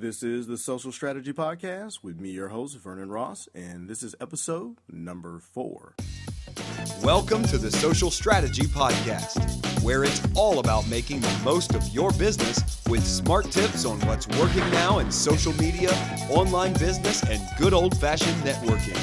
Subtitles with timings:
[0.00, 4.14] This is the Social Strategy Podcast with me, your host, Vernon Ross, and this is
[4.20, 5.96] episode number four.
[7.02, 12.12] Welcome to the Social Strategy Podcast, where it's all about making the most of your
[12.12, 15.90] business with smart tips on what's working now in social media,
[16.30, 18.96] online business, and good old fashioned networking.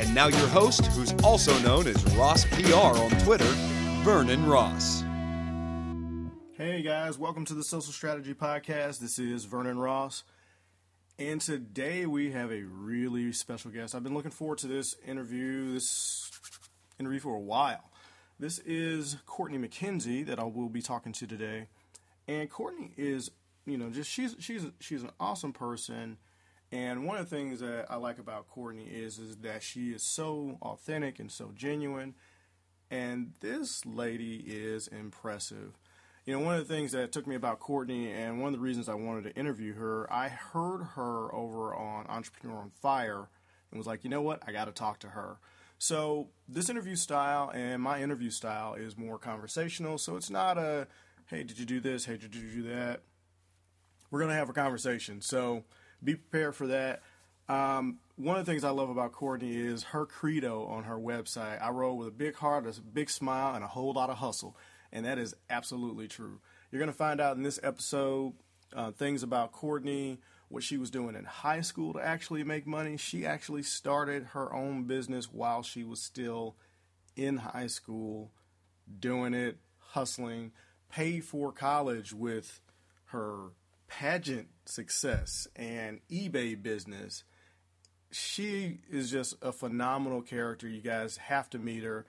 [0.00, 3.52] And now, your host, who's also known as Ross PR on Twitter,
[4.04, 5.04] Vernon Ross.
[6.58, 8.98] Hey guys, welcome to the Social Strategy Podcast.
[8.98, 10.24] This is Vernon Ross.
[11.18, 13.94] And today we have a really special guest.
[13.94, 16.30] I've been looking forward to this interview, this
[16.98, 17.90] interview for a while.
[18.38, 21.66] This is Courtney McKenzie that I will be talking to today.
[22.26, 23.30] And Courtney is,
[23.66, 26.16] you know, just she's she's she's an awesome person.
[26.72, 30.02] And one of the things that I like about Courtney is is that she is
[30.02, 32.14] so authentic and so genuine.
[32.90, 35.76] And this lady is impressive
[36.26, 38.62] you know, one of the things that took me about Courtney and one of the
[38.62, 43.28] reasons I wanted to interview her, I heard her over on Entrepreneur on Fire
[43.70, 45.38] and was like, you know what, I got to talk to her.
[45.78, 49.98] So this interview style and my interview style is more conversational.
[49.98, 50.88] So it's not a,
[51.26, 52.06] hey, did you do this?
[52.06, 53.02] Hey, did you do that?
[54.10, 55.20] We're going to have a conversation.
[55.20, 55.62] So
[56.02, 57.02] be prepared for that.
[57.48, 61.62] Um, one of the things I love about Courtney is her credo on her website.
[61.62, 64.56] I roll with a big heart, a big smile, and a whole lot of hustle
[64.92, 66.40] and that is absolutely true.
[66.70, 68.34] You're going to find out in this episode
[68.74, 72.96] uh, things about Courtney, what she was doing in high school to actually make money.
[72.96, 76.56] She actually started her own business while she was still
[77.16, 78.30] in high school,
[79.00, 80.52] doing it, hustling,
[80.90, 82.60] paid for college with
[83.06, 83.52] her
[83.88, 87.24] pageant success and eBay business.
[88.10, 90.68] She is just a phenomenal character.
[90.68, 92.06] You guys have to meet her.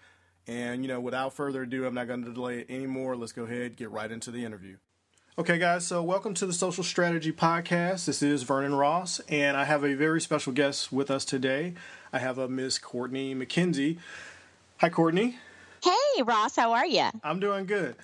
[0.47, 3.17] And, you know, without further ado, I'm not going to delay it anymore.
[3.17, 4.77] Let's go ahead get right into the interview.
[5.37, 8.05] Okay, guys, so welcome to the Social Strategy Podcast.
[8.05, 11.73] This is Vernon Ross, and I have a very special guest with us today.
[12.13, 13.97] I have a Miss Courtney McKenzie.
[14.77, 15.37] Hi, Courtney.
[15.83, 17.09] Hey, Ross, how are you?
[17.23, 17.95] I'm doing good.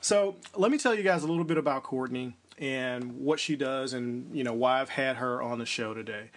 [0.00, 3.92] So, let me tell you guys a little bit about Courtney and what she does
[3.92, 6.30] and, you know, why I've had her on the show today.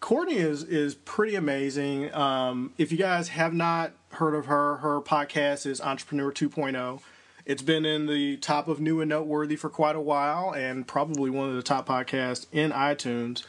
[0.00, 2.12] Courtney is is pretty amazing.
[2.14, 7.00] Um, if you guys have not heard of her, her podcast is Entrepreneur 2.0.
[7.44, 11.30] It's been in the top of new and noteworthy for quite a while, and probably
[11.30, 13.44] one of the top podcasts in iTunes.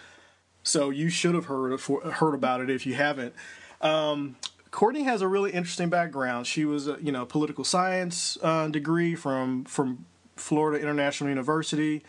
[0.64, 3.34] So you should have heard heard about it if you haven't.
[3.82, 4.38] Um,
[4.72, 6.48] Courtney has a really interesting background.
[6.48, 10.06] She was, a, you know, political science uh, degree from from
[10.36, 12.04] Florida International University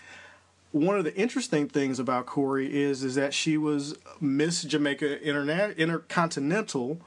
[0.72, 5.76] one of the interesting things about Corey is is that she was Miss Jamaica Interna-
[5.76, 7.00] Intercontinental,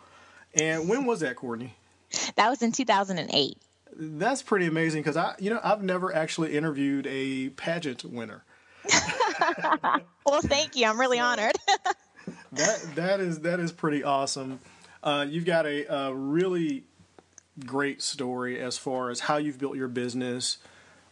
[0.53, 1.75] and when was that, Courtney?
[2.36, 3.58] That was in 2008.
[3.96, 8.44] That's pretty amazing because I, you know, I've never actually interviewed a pageant winner.
[10.25, 10.88] well, thank you.
[10.88, 11.56] I'm really so, honored.
[12.53, 14.59] that that is that is pretty awesome.
[15.03, 16.84] Uh, you've got a, a really
[17.66, 20.58] great story as far as how you've built your business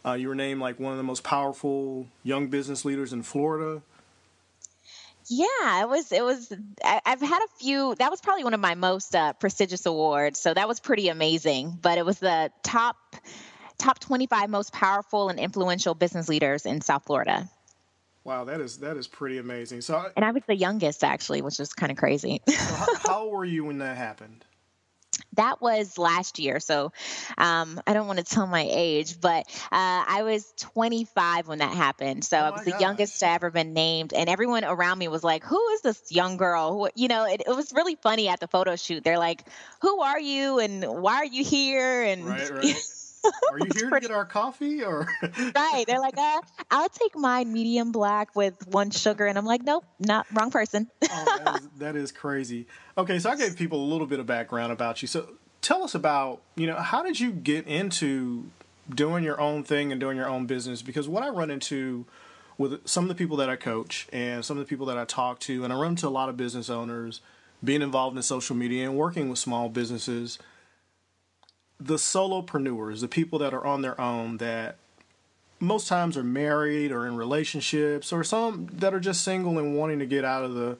[0.04, 3.82] uh, you were named like one of the most powerful young business leaders in Florida.
[5.32, 6.12] Yeah, it was.
[6.12, 6.52] It was.
[6.84, 7.94] I, have had a few.
[7.94, 10.38] That was probably one of my most uh, prestigious awards.
[10.38, 11.78] So that was pretty amazing.
[11.80, 12.96] But it was the top
[13.78, 17.48] top 25 most powerful and influential business leaders in South Florida.
[18.24, 19.80] Wow, that is that is pretty amazing.
[19.80, 22.42] So, and I was the youngest actually, which is kind of crazy.
[22.46, 24.44] so how, how old were you when that happened?
[25.34, 26.60] That was last year.
[26.60, 26.92] So
[27.38, 31.74] um, I don't want to tell my age, but uh, I was 25 when that
[31.74, 32.24] happened.
[32.24, 32.80] So oh I was the gosh.
[32.80, 34.12] youngest to ever been named.
[34.12, 36.72] And everyone around me was like, who is this young girl?
[36.72, 39.04] Who, you know, it, it, was really funny at the photo shoot.
[39.04, 39.44] They're like,
[39.80, 40.58] who are you?
[40.58, 42.02] And why are you here?
[42.02, 42.74] And right, right.
[43.52, 44.06] Are you here pretty...
[44.06, 45.08] to get our coffee or?
[45.54, 45.84] right.
[45.86, 46.40] They're like, uh,
[46.70, 49.26] I'll take mine medium black with one sugar.
[49.26, 50.90] And I'm like, nope, not wrong person.
[51.10, 52.66] oh, that is, that is crazy.
[52.96, 53.18] Okay.
[53.18, 55.08] So I gave people a little bit of background about you.
[55.08, 55.28] So
[55.60, 58.46] tell us about, you know, how did you get into
[58.92, 60.82] doing your own thing and doing your own business?
[60.82, 62.04] Because what I run into
[62.58, 65.04] with some of the people that I coach and some of the people that I
[65.04, 67.20] talk to, and I run into a lot of business owners
[67.64, 70.38] being involved in social media and working with small businesses–
[71.80, 74.76] the solopreneurs, the people that are on their own that
[75.58, 80.00] most times are married or in relationships or some that are just single and wanting
[80.00, 80.76] to get out of the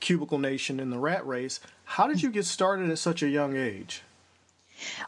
[0.00, 1.60] cubicle nation and the rat race.
[1.84, 4.02] How did you get started at such a young age?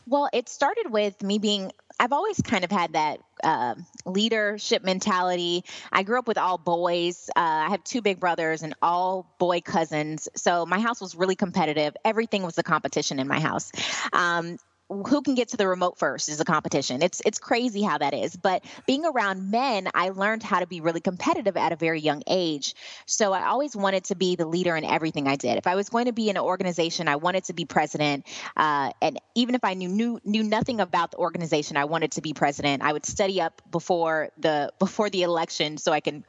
[0.06, 3.74] Well, it started with me being, I've always kind of had that uh,
[4.04, 5.64] leadership mentality.
[5.92, 7.28] I grew up with all boys.
[7.36, 10.28] Uh, I have two big brothers and all boy cousins.
[10.34, 11.96] So my house was really competitive.
[12.04, 13.72] Everything was a competition in my house.
[14.12, 17.02] Um, who can get to the remote first is a competition.
[17.02, 18.36] It's it's crazy how that is.
[18.36, 22.22] But being around men, I learned how to be really competitive at a very young
[22.26, 22.74] age.
[23.04, 25.58] So I always wanted to be the leader in everything I did.
[25.58, 28.26] If I was going to be in an organization, I wanted to be president.
[28.56, 32.22] Uh, and even if I knew, knew knew nothing about the organization, I wanted to
[32.22, 32.82] be president.
[32.82, 36.24] I would study up before the before the election so I can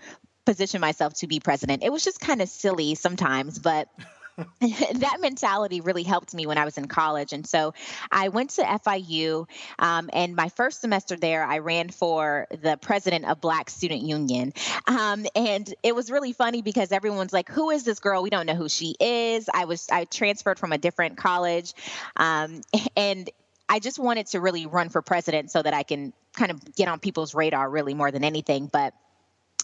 [0.45, 1.83] position myself to be president.
[1.83, 3.89] It was just kind of silly sometimes, but
[4.59, 7.33] that mentality really helped me when I was in college.
[7.33, 7.73] And so
[8.11, 9.47] I went to FIU,
[9.79, 14.53] um, and my first semester there, I ran for the president of Black Student Union.
[14.85, 18.21] Um, and it was really funny because everyone's like, "Who is this girl?
[18.21, 21.73] We don't know who she is." I was I transferred from a different college,
[22.15, 22.61] um,
[22.95, 23.29] and
[23.69, 26.87] I just wanted to really run for president so that I can kind of get
[26.87, 28.69] on people's radar really more than anything.
[28.71, 28.93] But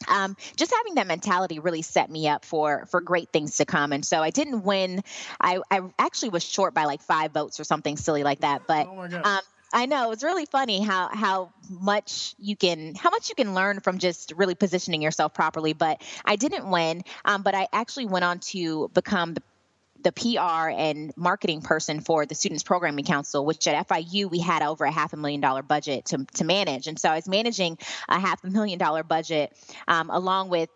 [0.07, 3.91] um, just having that mentality really set me up for for great things to come.
[3.91, 5.03] And so I didn't win.
[5.39, 8.63] I, I actually was short by like five votes or something silly like that.
[8.67, 9.41] But oh um,
[9.73, 13.79] I know it's really funny how how much you can how much you can learn
[13.79, 15.73] from just really positioning yourself properly.
[15.73, 17.03] But I didn't win.
[17.25, 19.41] Um, but I actually went on to become the
[20.03, 24.61] the PR and marketing person for the Students Programming Council, which at FIU we had
[24.61, 26.88] over a half a million dollar budget to, to manage.
[26.88, 27.77] And so I was managing
[28.09, 29.53] a half a million dollar budget
[29.88, 30.69] um, along with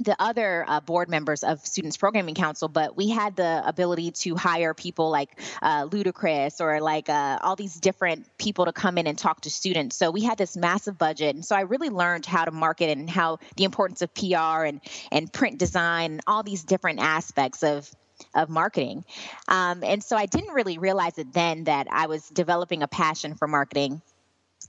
[0.00, 4.36] the other uh, board members of Students Programming Council, but we had the ability to
[4.36, 5.30] hire people like
[5.60, 9.50] uh, Ludacris or like uh, all these different people to come in and talk to
[9.50, 9.96] students.
[9.96, 13.08] So we had this massive budget, and so I really learned how to market and
[13.08, 14.80] how the importance of PR and
[15.10, 17.90] and print design, all these different aspects of
[18.34, 19.04] of marketing.
[19.48, 23.34] Um, and so I didn't really realize it then that I was developing a passion
[23.34, 24.02] for marketing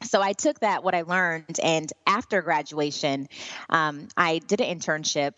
[0.03, 3.27] so I took that what I learned, and after graduation,
[3.69, 5.37] um, I did an internship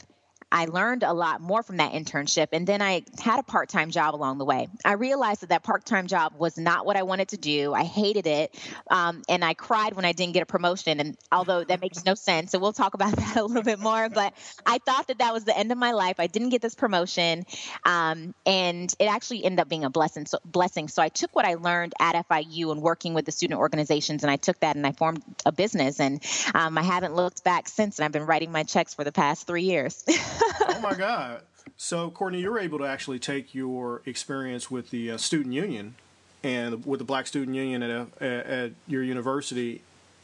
[0.51, 2.47] I learned a lot more from that internship.
[2.51, 4.67] And then I had a part time job along the way.
[4.83, 7.73] I realized that that part time job was not what I wanted to do.
[7.73, 8.55] I hated it.
[8.89, 10.99] Um, and I cried when I didn't get a promotion.
[10.99, 14.09] And although that makes no sense, so we'll talk about that a little bit more.
[14.09, 14.33] But
[14.65, 16.15] I thought that that was the end of my life.
[16.19, 17.45] I didn't get this promotion.
[17.85, 20.25] Um, and it actually ended up being a blessing.
[20.25, 20.89] So, blessing.
[20.89, 24.31] So I took what I learned at FIU and working with the student organizations, and
[24.31, 25.99] I took that and I formed a business.
[26.01, 26.21] And
[26.53, 27.99] um, I haven't looked back since.
[27.99, 30.03] And I've been writing my checks for the past three years.
[30.41, 31.41] oh my God!
[31.77, 35.95] So Courtney, you're able to actually take your experience with the uh, student union
[36.43, 39.81] and with the Black Student Union at, a, at your university,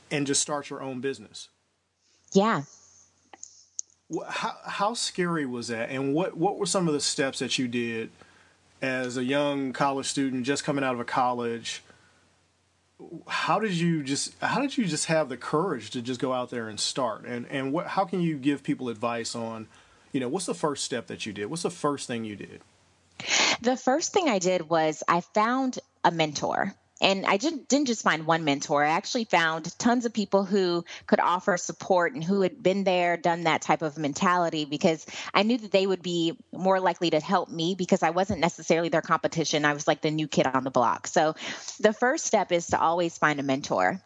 [0.10, 1.50] and just start your own business.
[2.34, 2.64] Yeah.
[4.28, 7.68] How how scary was that, and what what were some of the steps that you
[7.68, 8.10] did
[8.82, 11.84] as a young college student just coming out of a college?
[13.28, 16.50] how did you just how did you just have the courage to just go out
[16.50, 19.68] there and start and and what how can you give people advice on
[20.12, 21.48] you know, what's the first step that you did?
[21.48, 22.62] What's the first thing you did?
[23.62, 26.76] The first thing I did was I found a mentor.
[27.00, 28.84] And I didn't, didn't just find one mentor.
[28.84, 33.18] I actually found tons of people who could offer support and who had been there,
[33.18, 37.20] done that type of mentality because I knew that they would be more likely to
[37.20, 39.64] help me because I wasn't necessarily their competition.
[39.64, 41.06] I was like the new kid on the block.
[41.06, 41.36] So
[41.80, 44.02] the first step is to always find a mentor.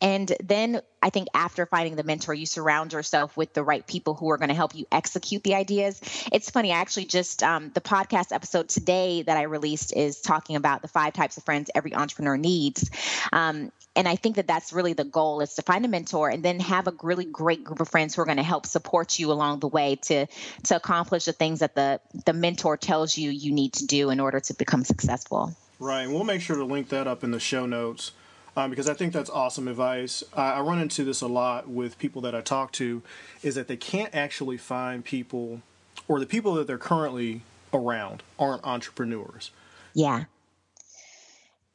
[0.00, 4.14] And then I think after finding the mentor, you surround yourself with the right people
[4.14, 6.00] who are going to help you execute the ideas.
[6.32, 10.56] It's funny, I actually just, um, the podcast episode today that I released is talking
[10.56, 12.90] about the five types of friends every entrepreneur needs.
[13.32, 16.42] Um, and I think that that's really the goal is to find a mentor and
[16.42, 19.32] then have a really great group of friends who are going to help support you
[19.32, 20.26] along the way to,
[20.64, 24.20] to accomplish the things that the, the mentor tells you you need to do in
[24.20, 25.54] order to become successful.
[25.80, 26.02] Right.
[26.02, 28.12] And we'll make sure to link that up in the show notes
[28.56, 30.24] um, because I think that's awesome advice.
[30.34, 33.02] I, I run into this a lot with people that I talk to,
[33.42, 35.62] is that they can't actually find people,
[36.08, 39.50] or the people that they're currently around aren't entrepreneurs.
[39.94, 40.24] Yeah.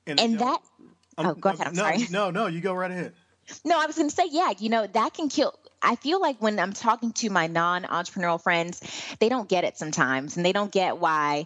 [0.08, 0.62] And, and that.
[1.18, 1.68] I'm, oh, go ahead.
[1.68, 2.08] I'm no, sorry.
[2.10, 3.14] No, no, you go right ahead.
[3.66, 5.54] No, I was going to say, yeah, you know, that can kill.
[5.82, 8.82] I feel like when I'm talking to my non entrepreneurial friends,
[9.20, 11.46] they don't get it sometimes and they don't get why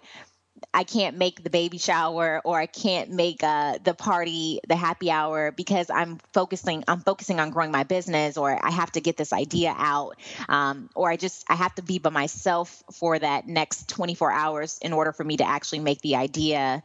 [0.73, 5.11] I can't make the baby shower or I can't make uh, the party, the happy
[5.11, 6.83] hour because I'm focusing.
[6.87, 10.17] I'm focusing on growing my business, or I have to get this idea out,
[10.49, 14.79] um, or I just I have to be by myself for that next 24 hours
[14.81, 16.83] in order for me to actually make the idea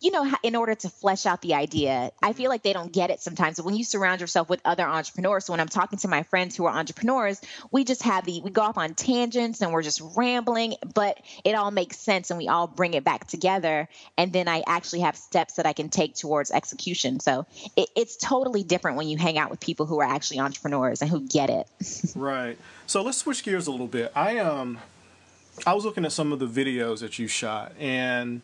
[0.00, 3.10] you know, in order to flesh out the idea, I feel like they don't get
[3.10, 3.56] it sometimes.
[3.56, 6.56] But when you surround yourself with other entrepreneurs, so when I'm talking to my friends
[6.56, 7.40] who are entrepreneurs,
[7.72, 11.54] we just have the, we go off on tangents and we're just rambling, but it
[11.54, 13.88] all makes sense and we all bring it back together.
[14.16, 17.18] And then I actually have steps that I can take towards execution.
[17.18, 21.02] So it, it's totally different when you hang out with people who are actually entrepreneurs
[21.02, 21.66] and who get it.
[22.14, 22.56] right.
[22.86, 24.12] So let's switch gears a little bit.
[24.14, 24.78] I, um,
[25.66, 28.42] I was looking at some of the videos that you shot and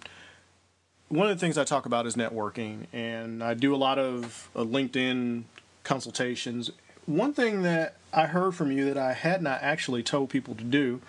[1.09, 4.49] one of the things I talk about is networking, and I do a lot of
[4.57, 5.45] uh, LinkedIn
[5.83, 6.71] consultations.
[7.07, 10.65] One thing that I heard from you that I had not actually told people to
[10.65, 11.01] do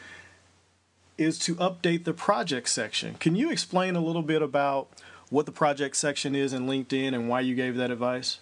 [1.17, 3.15] is to update the project section.
[3.15, 4.89] Can you explain a little bit about
[5.29, 8.39] what the project section is in LinkedIn and why you gave that advice?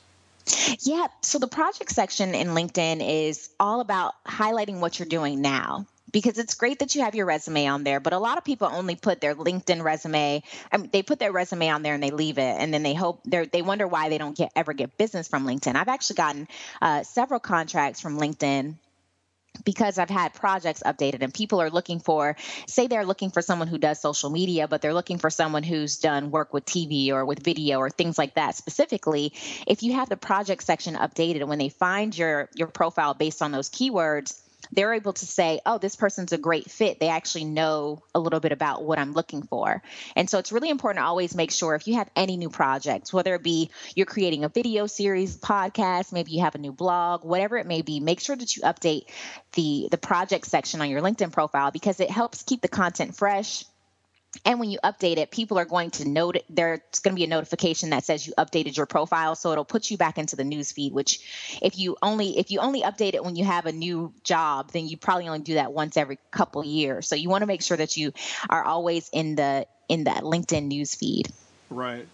[0.79, 5.85] Yeah, so the project section in LinkedIn is all about highlighting what you're doing now
[6.13, 8.69] because it's great that you have your resume on there, but a lot of people
[8.71, 10.41] only put their LinkedIn resume.
[10.71, 12.93] I mean, they put their resume on there and they leave it, and then they
[12.93, 15.75] hope they they wonder why they don't get ever get business from LinkedIn.
[15.75, 16.47] I've actually gotten
[16.81, 18.75] uh, several contracts from LinkedIn
[19.65, 22.35] because I've had projects updated and people are looking for,
[22.67, 25.99] say, they're looking for someone who does social media, but they're looking for someone who's
[25.99, 29.33] done work with TV or with video or things like that specifically.
[29.67, 33.41] If you have the project section updated and when they find your your profile based
[33.41, 34.39] on those keywords,
[34.75, 36.99] they're able to say, oh, this person's a great fit.
[36.99, 39.81] They actually know a little bit about what I'm looking for.
[40.15, 43.13] And so it's really important to always make sure if you have any new projects,
[43.13, 47.23] whether it be you're creating a video series, podcast, maybe you have a new blog,
[47.23, 49.05] whatever it may be, make sure that you update
[49.53, 53.65] the the project section on your LinkedIn profile because it helps keep the content fresh
[54.45, 57.27] and when you update it, people are going to note there's going to be a
[57.27, 60.71] notification that says you updated your profile, so it'll put you back into the news
[60.71, 60.93] feed.
[60.93, 61.19] Which,
[61.61, 64.87] if you only if you only update it when you have a new job, then
[64.87, 67.07] you probably only do that once every couple years.
[67.07, 68.11] So you want to make sure that you
[68.49, 71.29] are always in the in that LinkedIn news feed.
[71.69, 72.07] Right.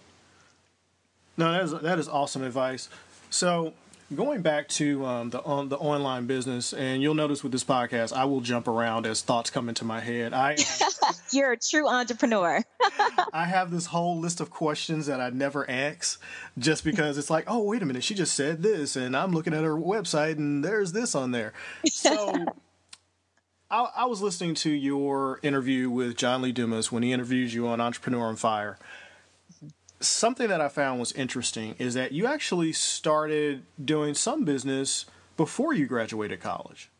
[1.36, 2.88] No, that is that is awesome advice.
[3.30, 3.72] So
[4.12, 8.12] Going back to um, the on the online business, and you'll notice with this podcast,
[8.12, 10.32] I will jump around as thoughts come into my head.
[10.32, 10.56] I
[11.32, 12.60] you're a true entrepreneur.
[13.32, 16.20] I have this whole list of questions that I never ask,
[16.58, 19.54] just because it's like, oh wait a minute, she just said this, and I'm looking
[19.54, 21.52] at her website, and there's this on there.
[21.86, 22.46] So.
[23.72, 27.68] I, I was listening to your interview with John Lee Dumas when he interviewed you
[27.68, 28.76] on Entrepreneur on Fire
[30.00, 35.72] something that I found was interesting is that you actually started doing some business before
[35.72, 36.90] you graduated college.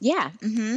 [0.00, 0.30] Yeah.
[0.42, 0.76] Mm-hmm.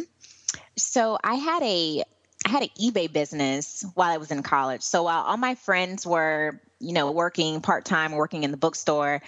[0.76, 2.04] So I had a
[2.46, 4.82] I had an eBay business while I was in college.
[4.82, 9.22] So while all my friends were, you know, working part time, working in the bookstore,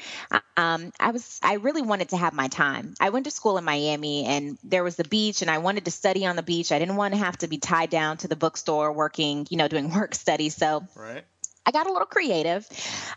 [0.57, 2.93] um, I was I really wanted to have my time.
[2.99, 5.91] I went to school in Miami, and there was the beach, and I wanted to
[5.91, 6.73] study on the beach.
[6.73, 9.69] I didn't want to have to be tied down to the bookstore, working, you know,
[9.69, 10.49] doing work study.
[10.49, 11.23] So right.
[11.65, 12.67] I got a little creative.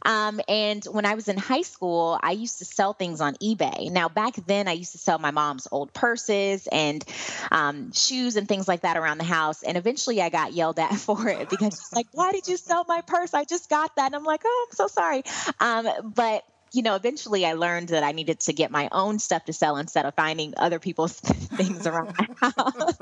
[0.02, 3.90] Um, and when I was in high school, I used to sell things on eBay.
[3.90, 7.04] Now, back then, I used to sell my mom's old purses and
[7.50, 9.62] um, shoes and things like that around the house.
[9.62, 12.84] And eventually, I got yelled at for it because she's like, Why did you sell
[12.88, 13.34] my purse?
[13.34, 14.06] I just got that.
[14.06, 15.22] And I'm like, Oh, I'm so sorry.
[15.60, 19.44] Um, but you know, eventually I learned that I needed to get my own stuff
[19.46, 22.98] to sell instead of finding other people's things around my house.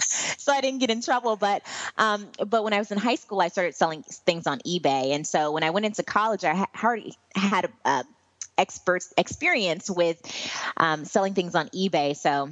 [0.38, 1.36] so I didn't get in trouble.
[1.36, 1.62] But
[1.96, 5.26] um, but when I was in high school, I started selling things on eBay, and
[5.26, 8.04] so when I went into college, I already had a, a
[8.58, 10.20] expert experience with
[10.76, 12.16] um, selling things on eBay.
[12.16, 12.50] So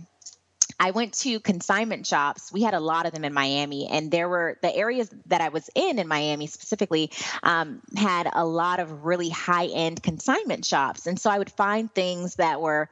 [0.79, 2.53] I went to consignment shops.
[2.53, 5.51] We had a lot of them in Miami, and there were the areas that I
[5.51, 7.11] was in in Miami specifically
[7.43, 11.07] um, had a lot of really high end consignment shops.
[11.07, 12.89] And so I would find things that were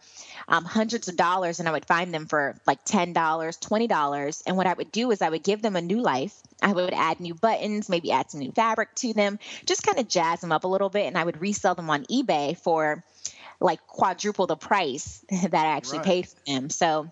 [0.49, 4.43] um, hundreds of dollars, and I would find them for like $10, $20.
[4.47, 6.35] And what I would do is I would give them a new life.
[6.63, 10.09] I would add new buttons, maybe add some new fabric to them, just kind of
[10.09, 13.03] jazz them up a little bit, and I would resell them on eBay for
[13.61, 16.07] like quadruple the price that I actually right.
[16.07, 16.71] paid for them.
[16.71, 17.11] So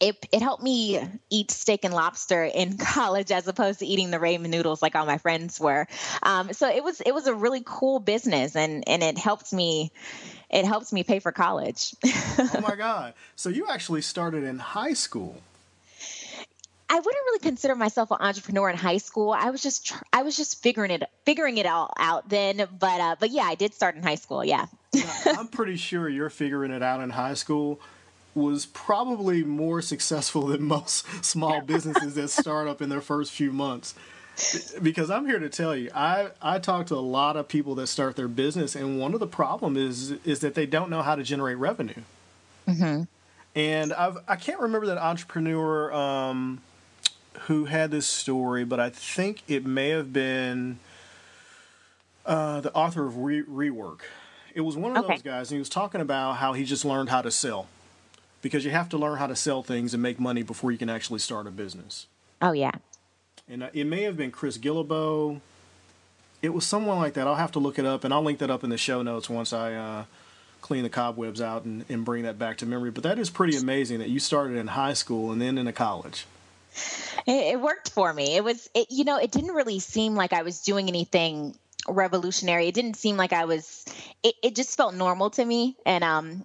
[0.00, 1.00] it, it helped me
[1.30, 5.06] eat steak and lobster in college as opposed to eating the ramen noodles like all
[5.06, 5.86] my friends were.
[6.22, 9.92] Um, so it was it was a really cool business and and it helped me
[10.50, 11.94] it helped me pay for college.
[12.04, 13.14] oh my god!
[13.34, 15.40] So you actually started in high school.
[16.88, 19.32] I wouldn't really consider myself an entrepreneur in high school.
[19.32, 22.66] I was just I was just figuring it figuring it all out then.
[22.78, 24.44] But uh, but yeah, I did start in high school.
[24.44, 24.66] Yeah.
[25.26, 27.80] I'm pretty sure you're figuring it out in high school
[28.36, 33.50] was probably more successful than most small businesses that start up in their first few
[33.50, 33.94] months.
[34.82, 37.86] Because I'm here to tell you, I, I talk to a lot of people that
[37.86, 41.14] start their business, and one of the problem is is that they don't know how
[41.16, 42.02] to generate revenue.
[42.68, 43.04] Mm-hmm.
[43.58, 46.60] And I've I can't remember that entrepreneur um,
[47.46, 50.80] who had this story, but I think it may have been
[52.26, 54.00] uh, the author of Re- Rework.
[54.54, 55.14] It was one of okay.
[55.14, 57.68] those guys, and he was talking about how he just learned how to sell
[58.42, 60.90] because you have to learn how to sell things and make money before you can
[60.90, 62.06] actually start a business.
[62.40, 62.72] Oh yeah.
[63.48, 65.40] And uh, it may have been Chris Guillebeau.
[66.42, 67.26] It was someone like that.
[67.26, 69.30] I'll have to look it up, and I'll link that up in the show notes
[69.30, 70.04] once I uh,
[70.60, 72.90] clean the cobwebs out and, and bring that back to memory.
[72.90, 75.72] But that is pretty amazing that you started in high school and then in a
[75.72, 76.26] college.
[77.26, 78.36] It, it worked for me.
[78.36, 81.54] It was, it, you know, it didn't really seem like I was doing anything
[81.88, 82.68] revolutionary.
[82.68, 83.84] It didn't seem like I was.
[84.22, 86.44] It, it just felt normal to me, and um,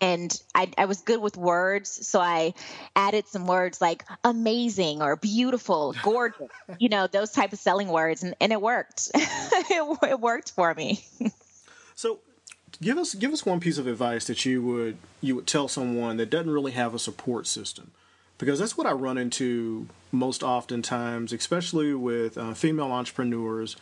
[0.00, 2.54] and I, I was good with words, so I
[2.94, 8.22] added some words like amazing or beautiful, gorgeous, you know, those type of selling words,
[8.22, 9.10] and, and it worked.
[9.14, 11.04] it, it worked for me.
[11.94, 12.20] so,
[12.80, 16.16] give us give us one piece of advice that you would you would tell someone
[16.18, 17.90] that doesn't really have a support system,
[18.38, 23.76] because that's what I run into most oftentimes, especially with uh, female entrepreneurs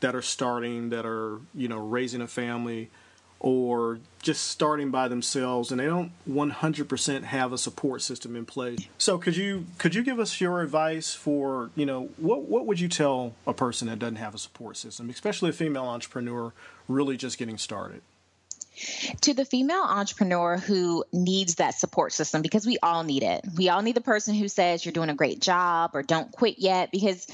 [0.00, 2.90] that are starting, that are you know raising a family
[3.44, 8.80] or just starting by themselves and they don't 100% have a support system in place.
[8.96, 12.80] So could you could you give us your advice for, you know, what what would
[12.80, 16.54] you tell a person that doesn't have a support system, especially a female entrepreneur
[16.88, 18.00] really just getting started?
[19.20, 23.44] to the female entrepreneur who needs that support system because we all need it.
[23.56, 26.58] We all need the person who says you're doing a great job or don't quit
[26.58, 27.28] yet because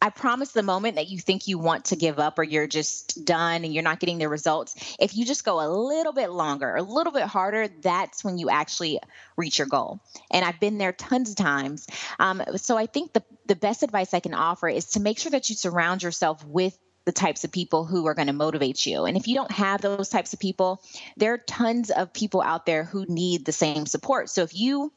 [0.00, 3.24] I promise the moment that you think you want to give up or you're just
[3.24, 6.76] done and you're not getting the results, if you just go a little bit longer,
[6.76, 9.00] a little bit harder, that's when you actually
[9.36, 10.00] reach your goal.
[10.30, 11.86] And I've been there tons of times.
[12.18, 15.30] Um, so I think the, the best advice I can offer is to make sure
[15.30, 19.04] that you surround yourself with the types of people who are going to motivate you.
[19.04, 20.82] And if you don't have those types of people,
[21.16, 24.28] there are tons of people out there who need the same support.
[24.28, 24.92] So if you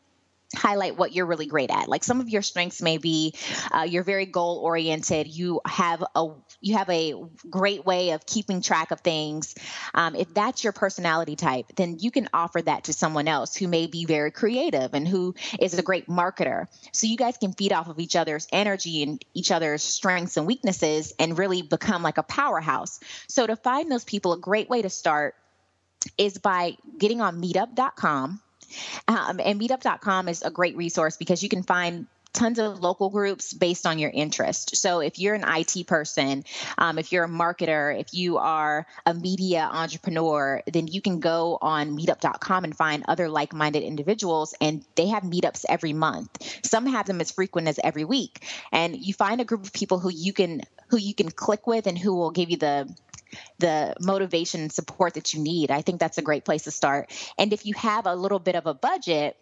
[0.56, 1.88] highlight what you're really great at.
[1.88, 3.34] Like some of your strengths may be
[3.72, 5.28] uh, you're very goal oriented.
[5.28, 6.30] You have a
[6.62, 7.14] you have a
[7.50, 9.56] great way of keeping track of things.
[9.94, 13.68] Um, if that's your personality type then you can offer that to someone else who
[13.68, 16.66] may be very creative and who is a great marketer.
[16.92, 20.48] So you guys can feed off of each other's energy and each other's strengths and
[20.48, 23.00] weaknesses and really become like a powerhouse.
[23.28, 25.36] So to find those people a great way to start
[26.18, 28.42] is by getting on meetup.com
[29.08, 33.54] um, and meetup.com is a great resource because you can find tons of local groups
[33.54, 34.76] based on your interest.
[34.78, 36.44] So if you're an IT person,
[36.78, 41.58] um, if you're a marketer, if you are a media entrepreneur, then you can go
[41.62, 44.54] on meetup.com and find other like minded individuals.
[44.62, 46.30] And they have meetups every month.
[46.64, 48.46] Some have them as frequent as every week.
[48.72, 51.86] And you find a group of people who you can who you can click with
[51.86, 52.92] and who will give you the
[53.60, 55.72] the motivation and support that you need.
[55.72, 57.12] I think that's a great place to start.
[57.38, 59.38] And if you have a little bit of a budget,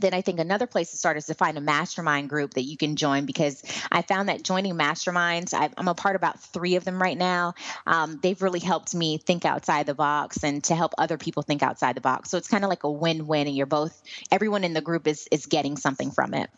[0.00, 2.76] then I think another place to start is to find a mastermind group that you
[2.76, 6.76] can join because I found that joining masterminds, I, am a part of about three
[6.76, 7.54] of them right now.
[7.86, 11.62] Um, they've really helped me think outside the box and to help other people think
[11.62, 12.30] outside the box.
[12.30, 15.26] So it's kind of like a win-win, and you're both everyone in the group is
[15.32, 16.50] is getting something from it.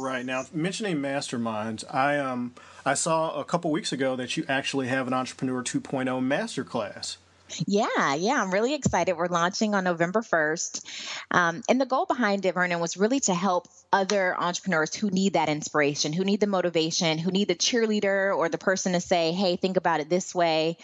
[0.00, 2.54] Right now, mentioning masterminds, I um
[2.86, 7.18] I saw a couple weeks ago that you actually have an Entrepreneur 2.0 masterclass.
[7.66, 9.16] Yeah, yeah, I'm really excited.
[9.16, 10.84] We're launching on November 1st.
[11.30, 15.34] Um, and the goal behind it, Vernon, was really to help other entrepreneurs who need
[15.34, 19.32] that inspiration, who need the motivation, who need the cheerleader or the person to say,
[19.32, 20.76] hey, think about it this way.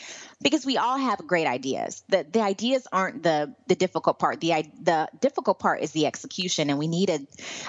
[0.42, 2.02] Because we all have great ideas.
[2.08, 4.40] The, the ideas aren't the, the difficult part.
[4.40, 6.70] The, the difficult part is the execution.
[6.70, 7.20] And we need a,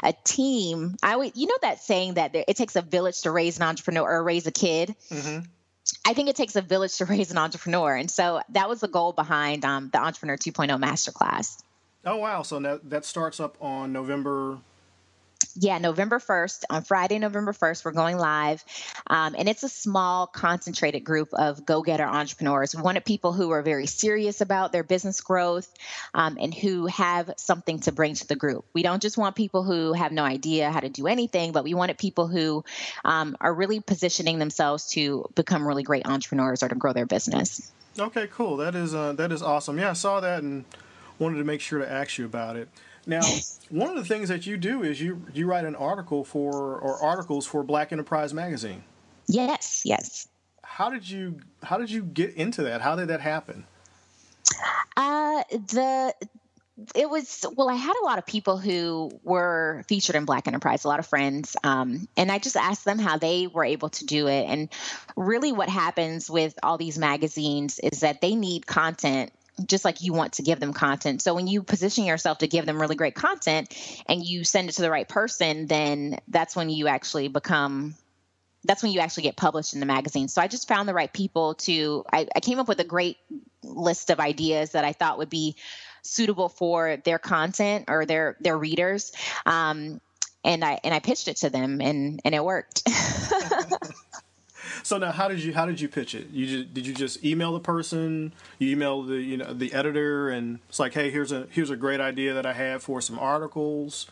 [0.04, 0.96] a team.
[1.04, 3.64] I would, you know, that saying that there, it takes a village to raise an
[3.64, 4.96] entrepreneur or raise a kid.
[5.10, 5.46] Mm-hmm.
[6.08, 7.94] I think it takes a village to raise an entrepreneur.
[7.94, 11.62] And so that was the goal behind um, the Entrepreneur 2.0 Masterclass.
[12.06, 12.44] Oh, wow.
[12.44, 14.60] So that, that starts up on November
[15.60, 18.64] yeah, November 1st, on Friday, November 1st, we're going live.
[19.08, 22.76] Um, and it's a small, concentrated group of go getter entrepreneurs.
[22.76, 25.72] We wanted people who are very serious about their business growth
[26.14, 28.66] um, and who have something to bring to the group.
[28.74, 31.74] We don't just want people who have no idea how to do anything, but we
[31.74, 32.64] wanted people who
[33.04, 37.72] um, are really positioning themselves to become really great entrepreneurs or to grow their business.
[37.98, 38.58] Okay, cool.
[38.58, 39.80] That is uh, that is awesome.
[39.80, 40.66] Yeah, I saw that and
[41.18, 42.70] wanted to make sure to ask you about it.
[43.08, 43.22] Now,
[43.70, 47.02] one of the things that you do is you you write an article for or
[47.02, 48.84] articles for Black Enterprise magazine.
[49.28, 50.28] Yes, yes.
[50.64, 52.82] How did you how did you get into that?
[52.82, 53.66] How did that happen?
[54.96, 56.14] Uh the
[56.96, 60.84] it was well i had a lot of people who were featured in black enterprise
[60.84, 64.06] a lot of friends um, and i just asked them how they were able to
[64.06, 64.70] do it and
[65.16, 69.32] really what happens with all these magazines is that they need content
[69.66, 71.22] just like you want to give them content.
[71.22, 73.76] So when you position yourself to give them really great content
[74.08, 77.96] and you send it to the right person, then that's when you actually become
[78.64, 80.28] that's when you actually get published in the magazine.
[80.28, 83.18] So I just found the right people to I, I came up with a great
[83.64, 85.56] list of ideas that I thought would be
[86.02, 89.12] suitable for their content or their their readers.
[89.46, 90.02] Um,
[90.44, 92.84] and I and I pitched it to them and and it worked.
[94.88, 96.30] So now, how did you how did you pitch it?
[96.30, 98.32] You just, did you just email the person?
[98.58, 101.76] You email the you know the editor, and it's like, hey, here's a here's a
[101.76, 104.08] great idea that I have for some articles.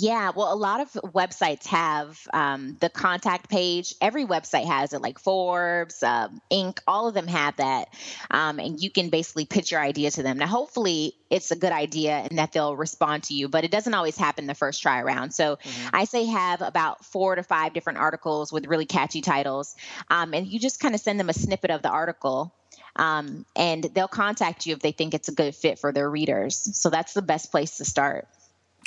[0.00, 3.96] Yeah, well, a lot of websites have um, the contact page.
[4.00, 7.88] Every website has it, like Forbes, um, Inc., all of them have that.
[8.30, 10.38] Um, and you can basically pitch your idea to them.
[10.38, 13.92] Now, hopefully, it's a good idea and that they'll respond to you, but it doesn't
[13.92, 15.32] always happen the first try around.
[15.32, 15.88] So mm-hmm.
[15.92, 19.74] I say have about four to five different articles with really catchy titles.
[20.10, 22.54] Um, and you just kind of send them a snippet of the article.
[22.94, 26.56] Um, and they'll contact you if they think it's a good fit for their readers.
[26.78, 28.28] So that's the best place to start.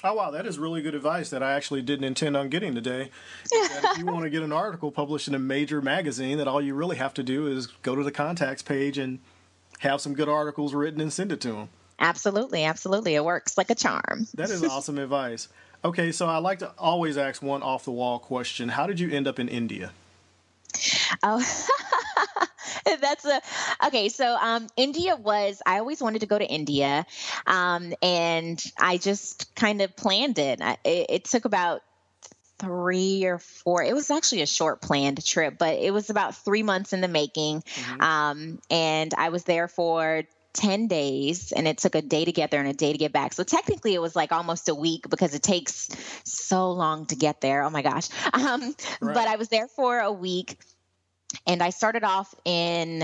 [0.04, 3.12] Oh wow, that is really good advice that I actually didn't intend on getting today.
[3.52, 6.74] if you want to get an article published in a major magazine, that all you
[6.74, 9.20] really have to do is go to the contacts page and
[9.80, 11.70] have some good articles written and send it to them.
[12.00, 14.28] Absolutely, absolutely, it works like a charm.
[14.34, 15.48] that is awesome advice.
[15.84, 19.12] Okay, so I like to always ask one off the wall question: How did you
[19.12, 19.92] end up in India?
[21.22, 21.44] Oh.
[23.02, 23.42] that's a
[23.88, 24.10] okay.
[24.10, 27.06] So um, India was I always wanted to go to India,
[27.46, 30.62] um, and I just kind of planned it.
[30.62, 31.06] I, it.
[31.10, 31.82] It took about
[32.60, 33.84] three or four.
[33.84, 37.08] It was actually a short planned trip, but it was about three months in the
[37.08, 37.62] making.
[37.62, 38.02] Mm-hmm.
[38.02, 42.52] Um, and I was there for 10 days and it took a day to get
[42.52, 43.34] there and a day to get back.
[43.34, 45.90] So technically it was like almost a week because it takes
[46.24, 47.64] so long to get there.
[47.64, 48.10] Oh my gosh.
[48.34, 49.14] Um, right.
[49.14, 50.58] But I was there for a week
[51.46, 53.04] and I started off in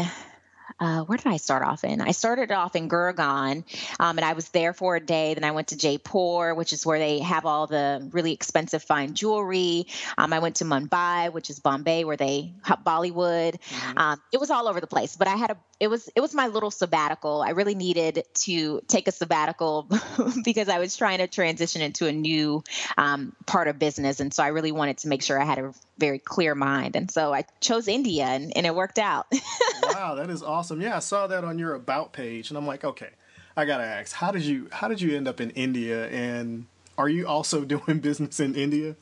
[0.79, 2.01] uh, where did I start off in?
[2.01, 3.63] I started off in Gurgaon,
[3.99, 5.33] um, and I was there for a day.
[5.33, 9.13] Then I went to Jaipur, which is where they have all the really expensive fine
[9.13, 9.87] jewelry.
[10.17, 13.59] Um, I went to Mumbai, which is Bombay, where they have Bollywood.
[13.59, 13.97] Mm-hmm.
[13.97, 16.33] Um, it was all over the place, but I had a it was it was
[16.33, 17.41] my little sabbatical.
[17.41, 19.87] I really needed to take a sabbatical
[20.43, 22.63] because I was trying to transition into a new
[22.97, 25.73] um, part of business, and so I really wanted to make sure I had a
[25.97, 26.95] very clear mind.
[26.95, 29.27] And so I chose India, and, and it worked out.
[29.83, 30.81] wow, that is awesome.
[30.81, 33.09] Yeah, I saw that on your about page, and I'm like, okay,
[33.55, 36.65] I gotta ask, how did you how did you end up in India, and
[36.97, 38.95] are you also doing business in India?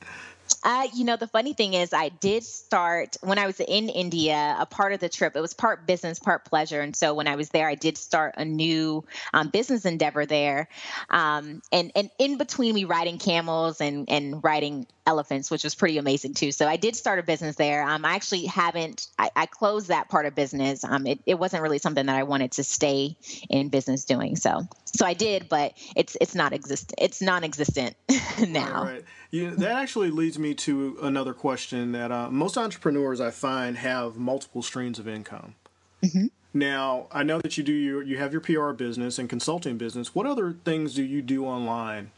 [0.64, 4.56] Uh, you know, the funny thing is, I did start when I was in India,
[4.60, 6.82] a part of the trip, it was part business, part pleasure.
[6.82, 9.04] And so when I was there, I did start a new
[9.34, 10.68] um, business endeavor there.
[11.10, 15.98] Um, and, and in between me riding camels and, and riding elephants, which was pretty
[15.98, 16.52] amazing too.
[16.52, 17.84] So I did start a business there.
[17.88, 20.84] Um, I actually haven't, I, I closed that part of business.
[20.84, 23.16] Um, it, it wasn't really something that I wanted to stay
[23.50, 24.36] in business doing.
[24.36, 26.96] So, so I did, but it's, it's not existent.
[26.98, 27.96] It's non-existent
[28.48, 28.84] now.
[28.84, 29.04] Right.
[29.32, 34.16] Yeah, that actually leads me to another question that uh, most entrepreneurs I find have
[34.18, 35.56] multiple streams of income.
[36.04, 36.28] Mm-hmm.
[36.54, 40.16] Now, I know that you do your, you have your PR business and consulting business.
[40.16, 42.12] What other things do you do online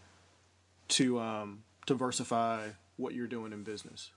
[0.89, 4.11] to um, diversify what you're doing in business?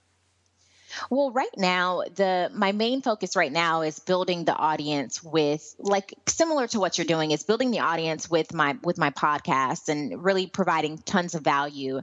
[1.09, 6.13] Well, right now, the my main focus right now is building the audience with like
[6.27, 10.23] similar to what you're doing is building the audience with my with my podcast and
[10.23, 12.01] really providing tons of value.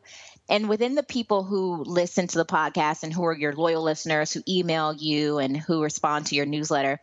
[0.49, 4.33] And within the people who listen to the podcast and who are your loyal listeners
[4.33, 6.99] who email you and who respond to your newsletter,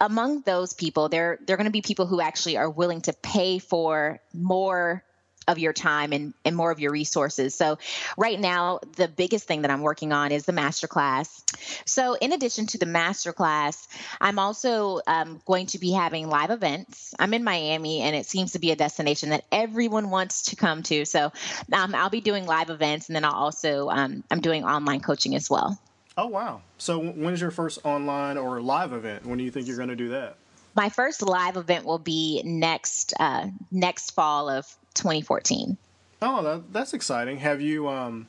[0.00, 3.58] among those people, there are going to be people who actually are willing to pay
[3.58, 5.02] for more
[5.46, 7.54] of your time and, and more of your resources.
[7.54, 7.78] So,
[8.16, 11.42] right now, the biggest thing that I'm working on is the masterclass.
[11.86, 13.86] So, in addition to the masterclass,
[14.20, 17.14] I'm also um, going to be having live events.
[17.18, 20.82] I'm in Miami, and it seems to be a destination that everyone wants to come
[20.84, 21.04] to.
[21.04, 21.32] So,
[21.72, 25.34] um, I'll be doing live events, and then I'll also um, I'm doing online coaching
[25.34, 25.78] as well.
[26.16, 26.60] Oh wow!
[26.78, 29.26] So, when's your first online or live event?
[29.26, 30.36] When do you think you're going to do that?
[30.76, 35.76] My first live event will be next uh, next fall of 2014.
[36.22, 37.38] Oh, that, that's exciting.
[37.38, 38.28] Have you um,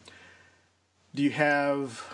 [1.14, 2.14] do you have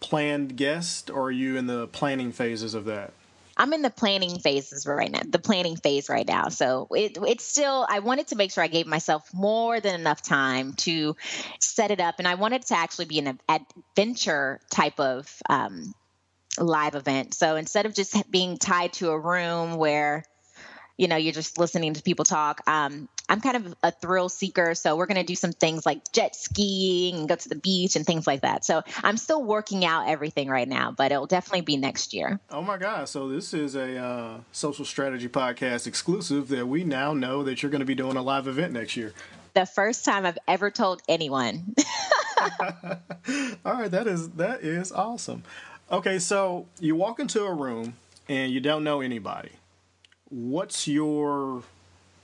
[0.00, 3.12] planned guests, or are you in the planning phases of that?
[3.56, 6.48] I'm in the planning phases right now, the planning phase right now.
[6.48, 10.22] So it, it's still, I wanted to make sure I gave myself more than enough
[10.22, 11.16] time to
[11.58, 12.16] set it up.
[12.18, 15.92] And I wanted to actually be an adventure type of um,
[16.56, 17.34] live event.
[17.34, 20.22] So instead of just being tied to a room where,
[20.96, 24.74] you know, you're just listening to people talk, um, I'm kind of a thrill seeker,
[24.74, 27.96] so we're going to do some things like jet skiing and go to the beach
[27.96, 28.64] and things like that.
[28.64, 32.40] So I'm still working out everything right now, but it'll definitely be next year.
[32.50, 33.08] Oh my God!
[33.08, 37.70] So this is a uh, social strategy podcast exclusive that we now know that you're
[37.70, 39.12] going to be doing a live event next year.
[39.54, 41.74] The first time I've ever told anyone.
[43.64, 45.42] All right, that is that is awesome.
[45.90, 47.94] Okay, so you walk into a room
[48.28, 49.50] and you don't know anybody.
[50.28, 51.62] What's your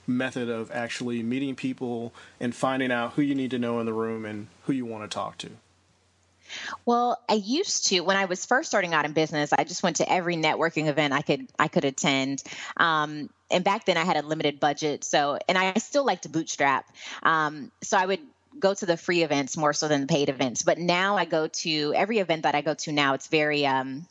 [0.07, 3.93] method of actually meeting people and finding out who you need to know in the
[3.93, 5.49] room and who you want to talk to?
[6.85, 9.51] Well, I used to when I was first starting out in business.
[9.51, 12.43] I just went to every networking event I could I could attend.
[12.77, 16.29] Um, and back then I had a limited budget, so and I still like to
[16.29, 16.85] bootstrap.
[17.23, 18.19] Um, so I would
[18.57, 20.63] go to the free events more so than the paid events.
[20.63, 23.13] But now I go to every event that I go to now.
[23.13, 24.05] It's very um,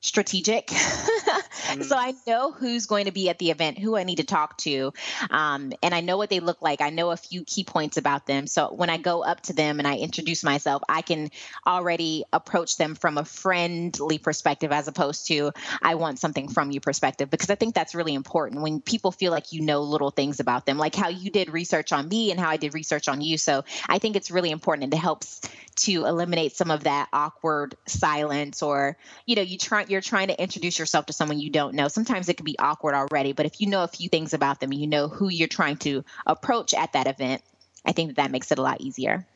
[0.00, 0.70] strategic.
[1.60, 1.82] mm-hmm.
[1.82, 4.58] So I know who's going to be at the event, who I need to talk
[4.58, 4.92] to,
[5.30, 6.80] um, and I know what they look like.
[6.80, 8.46] I know a few key points about them.
[8.46, 11.30] So when I go up to them and I introduce myself, I can
[11.66, 16.80] already approach them from a friendly perspective as opposed to I want something from you
[16.80, 20.40] perspective because I think that's really important when people feel like you know little things
[20.40, 23.20] about them, like how you did research on me and how I did research on
[23.20, 23.38] you.
[23.38, 25.40] So I think it's really important and it helps
[25.76, 28.96] to eliminate some of that awkward silence or
[29.26, 31.88] you know you try you're trying to introduce yourself to someone you don't know.
[31.88, 34.72] Sometimes it can be awkward already but if you know a few things about them
[34.72, 37.42] you know who you're trying to approach at that event
[37.84, 39.26] i think that that makes it a lot easier.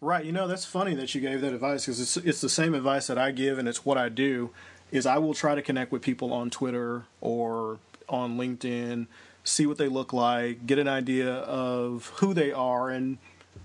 [0.00, 0.24] Right.
[0.24, 3.08] You know that's funny that you gave that advice because it's, it's the same advice
[3.08, 4.50] that i give and it's what i do
[4.92, 9.06] is i will try to connect with people on twitter or on linkedin
[9.42, 13.18] see what they look like get an idea of who they are and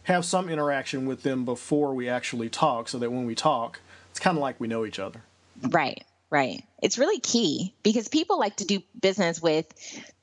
[0.03, 3.79] have some interaction with them before we actually talk so that when we talk,
[4.11, 5.21] it's kind of like we know each other.
[5.69, 6.63] Right, right.
[6.81, 9.67] It's really key because people like to do business with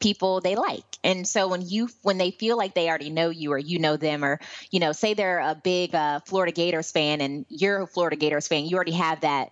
[0.01, 0.85] people they like.
[1.05, 3.97] And so when you when they feel like they already know you or you know
[3.97, 4.41] them or
[4.73, 8.49] you know say they're a big uh, Florida Gators fan and you're a Florida Gators
[8.49, 9.51] fan, you already have that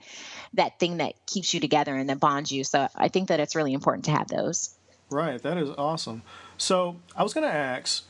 [0.55, 2.64] that thing that keeps you together and that bonds you.
[2.64, 4.75] So I think that it's really important to have those.
[5.11, 6.23] Right, that is awesome.
[6.59, 8.03] So I was going to ask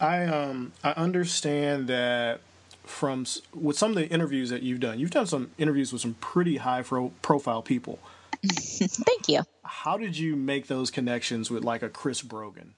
[0.00, 2.40] I um I understand that
[2.88, 6.14] from with some of the interviews that you've done, you've done some interviews with some
[6.14, 7.98] pretty high pro- profile people.
[8.46, 9.42] Thank you.
[9.62, 12.74] How did you make those connections with like a Chris Brogan?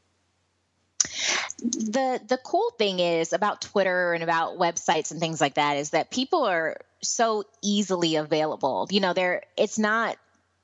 [1.61, 5.91] The the cool thing is about Twitter and about websites and things like that is
[5.91, 8.89] that people are so easily available.
[8.91, 10.17] You know, they're it's not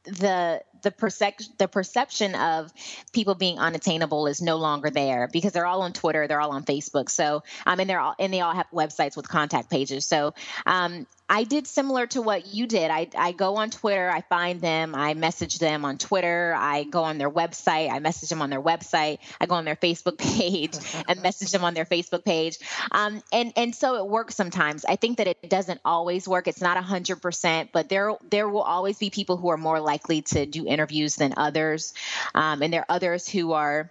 [0.04, 2.72] the the perception the perception of
[3.12, 6.62] people being unattainable is no longer there because they're all on Twitter, they're all on
[6.62, 7.10] Facebook.
[7.10, 10.06] So um, and they're all and they all have websites with contact pages.
[10.06, 12.90] So um, I did similar to what you did.
[12.90, 17.02] I, I go on Twitter, I find them, I message them on Twitter, I go
[17.02, 20.76] on their website, I message them on their website, I go on their Facebook page
[21.08, 22.58] and message them on their Facebook page.
[22.92, 24.84] Um, and and so it works sometimes.
[24.84, 26.46] I think that it doesn't always work.
[26.46, 30.22] It's not hundred percent, but there there will always be people who are more likely
[30.22, 31.94] to do interviews than others,
[32.34, 33.90] um, and there are others who are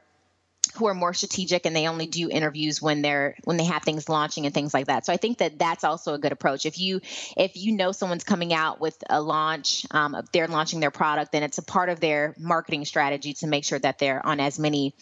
[0.75, 4.09] who are more strategic and they only do interviews when they're when they have things
[4.09, 5.05] launching and things like that.
[5.05, 6.65] So i think that that's also a good approach.
[6.65, 7.01] If you
[7.37, 11.43] if you know someone's coming out with a launch um, they're launching their product then
[11.43, 14.95] it's a part of their marketing strategy to make sure that they're on as many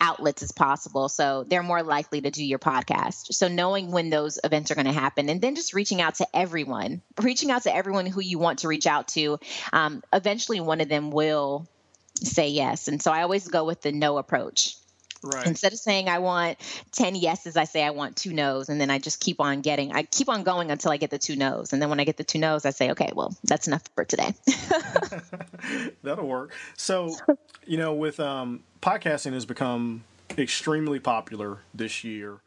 [0.00, 1.08] outlets as possible.
[1.08, 3.34] So they're more likely to do your podcast.
[3.34, 6.26] So knowing when those events are going to happen and then just reaching out to
[6.36, 9.38] everyone reaching out to everyone who you want to reach out to
[9.72, 11.66] um, eventually one of them will
[12.14, 12.88] say yes.
[12.88, 14.77] And so i always go with the no approach
[15.22, 15.46] Right.
[15.46, 16.58] Instead of saying I want
[16.92, 18.68] 10 yeses, I say I want two no's.
[18.68, 21.18] And then I just keep on getting, I keep on going until I get the
[21.18, 21.72] two no's.
[21.72, 24.04] And then when I get the two no's, I say, okay, well, that's enough for
[24.04, 24.32] today.
[26.02, 26.52] That'll work.
[26.76, 27.16] So,
[27.66, 30.04] you know, with um, podcasting has become
[30.36, 32.40] extremely popular this year.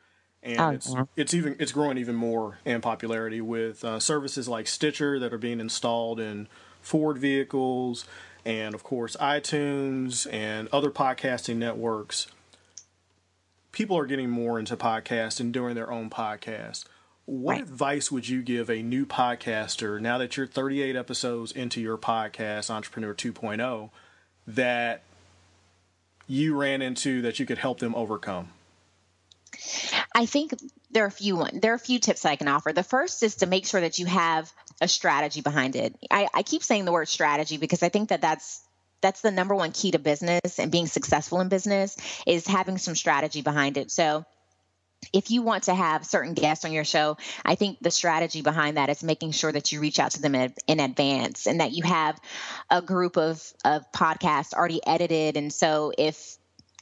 [0.44, 1.04] And oh, it's yeah.
[1.16, 5.38] it's even it's growing even more in popularity with uh, services like Stitcher that are
[5.38, 6.48] being installed in
[6.82, 8.06] Ford vehicles,
[8.44, 12.26] and of course iTunes and other podcasting networks
[13.72, 16.86] people are getting more into podcasts and doing their own podcast.
[17.26, 17.62] What right.
[17.62, 22.70] advice would you give a new podcaster now that you're 38 episodes into your podcast,
[22.70, 23.90] Entrepreneur 2.0,
[24.48, 25.04] that
[26.28, 28.50] you ran into that you could help them overcome?
[30.14, 30.54] I think
[30.92, 31.60] there are a few one.
[31.62, 32.74] There are a few tips I can offer.
[32.74, 35.96] The first is to make sure that you have a strategy behind it.
[36.10, 38.61] I, I keep saying the word strategy because I think that that's
[39.02, 42.96] that's the number one key to business and being successful in business is having some
[42.96, 43.92] strategy behind it.
[43.92, 44.26] So
[45.14, 48.78] if you want to have certain guests on your show, I think the strategy behind
[48.78, 51.72] that is making sure that you reach out to them in, in, advance and that
[51.72, 52.20] you have
[52.70, 55.38] a group of, of podcasts already edited.
[55.38, 56.38] And so if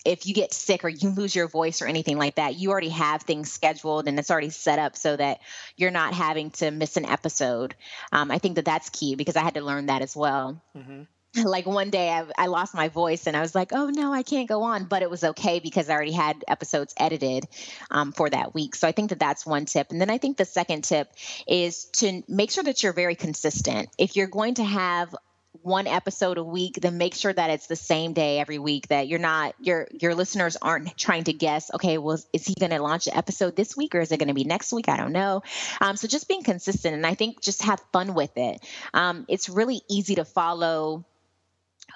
[0.05, 2.89] if you get sick or you lose your voice or anything like that, you already
[2.89, 5.39] have things scheduled and it's already set up so that
[5.75, 7.75] you're not having to miss an episode.
[8.13, 10.61] Um, I think that that's key because I had to learn that as well.
[10.75, 11.01] Mm-hmm.
[11.43, 14.23] like one day I, I, lost my voice and I was like, oh no, I
[14.23, 14.85] can't go on.
[14.85, 17.45] But it was okay because I already had episodes edited
[17.91, 18.75] um, for that week.
[18.75, 19.91] So I think that that's one tip.
[19.91, 21.11] And then I think the second tip
[21.47, 23.89] is to make sure that you're very consistent.
[23.97, 25.15] If you're going to have
[25.63, 29.07] one episode a week then make sure that it's the same day every week that
[29.07, 32.79] you're not your your listeners aren't trying to guess okay well is he going to
[32.79, 35.11] launch an episode this week or is it going to be next week i don't
[35.11, 35.41] know
[35.81, 38.63] um, so just being consistent and i think just have fun with it
[38.93, 41.03] um, it's really easy to follow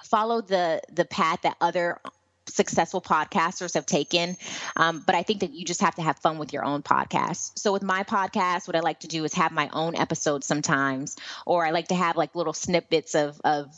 [0.04, 2.00] follow the the path that other
[2.46, 4.36] successful podcasters have taken.
[4.76, 7.58] Um, but I think that you just have to have fun with your own podcast.
[7.58, 11.16] So with my podcast, what I like to do is have my own episodes sometimes,
[11.46, 13.74] or I like to have like little snippets of of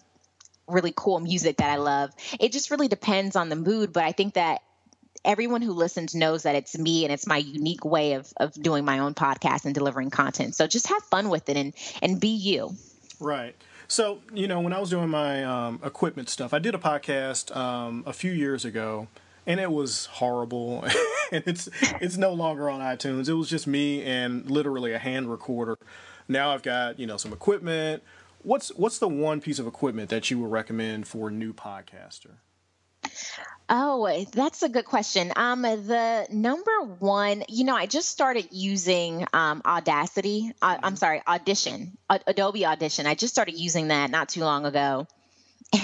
[0.68, 2.10] really cool music that I love.
[2.40, 4.62] It just really depends on the mood, but I think that
[5.24, 8.84] everyone who listens knows that it's me and it's my unique way of of doing
[8.84, 10.54] my own podcast and delivering content.
[10.54, 12.74] So just have fun with it and and be you.
[13.20, 13.54] Right.
[13.88, 17.54] So you know, when I was doing my um, equipment stuff, I did a podcast
[17.56, 19.08] um, a few years ago,
[19.46, 20.84] and it was horrible.
[21.32, 21.68] and it's
[22.00, 23.28] it's no longer on iTunes.
[23.28, 25.78] It was just me and literally a hand recorder.
[26.28, 28.02] Now I've got you know some equipment.
[28.42, 32.36] What's what's the one piece of equipment that you would recommend for a new podcaster?
[33.68, 35.32] Oh, that's a good question.
[35.34, 40.52] Um, the number one, you know, I just started using um, Audacity.
[40.62, 40.94] Uh, I'm mm-hmm.
[40.96, 43.06] sorry, Audition, uh, Adobe Audition.
[43.06, 45.06] I just started using that not too long ago.